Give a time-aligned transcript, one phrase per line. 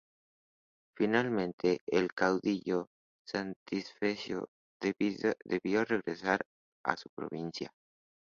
[0.97, 2.89] Finalmente, el caudillo
[3.23, 4.47] santafesino
[4.81, 6.41] debió regresar
[6.83, 7.71] a su provincia.